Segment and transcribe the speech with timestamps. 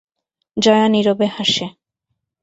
[0.57, 1.65] জয়া নীরবে হাসে।